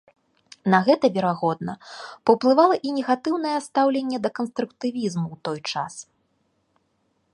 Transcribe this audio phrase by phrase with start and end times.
[0.73, 1.75] На гэта, верагодна,
[2.29, 5.93] паўплывала і негатыўнае стаўленне да канструктывізму ў той час.